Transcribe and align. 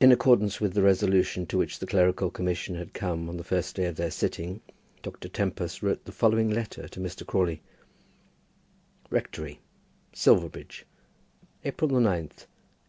In 0.00 0.10
accordance 0.10 0.60
with 0.60 0.72
the 0.74 0.82
resolution 0.82 1.46
to 1.46 1.56
which 1.56 1.78
the 1.78 1.86
clerical 1.86 2.28
commission 2.28 2.74
had 2.74 2.92
come 2.92 3.28
on 3.28 3.36
the 3.36 3.44
first 3.44 3.76
day 3.76 3.84
of 3.84 3.94
their 3.94 4.10
sitting, 4.10 4.60
Dr. 5.00 5.28
Tempest 5.28 5.80
wrote 5.80 6.04
the 6.06 6.10
following 6.10 6.50
letter 6.50 6.88
to 6.88 6.98
Mr. 6.98 7.24
Crawley: 7.24 7.62
Rectory, 9.10 9.60
Silverbridge, 10.12 10.86
April 11.64 11.88
9, 11.90 12.00
186 12.02 12.48